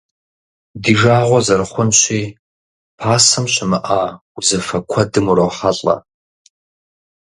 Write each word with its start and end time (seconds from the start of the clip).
Ди 0.81 0.93
жагъуэ 0.99 1.39
зэрыхъунщи, 1.45 2.21
пасэм 2.97 3.45
щымыӀа 3.53 4.01
узыфэ 4.37 4.79
куэдым 4.89 5.25
урохьэлӀэ. 5.31 5.95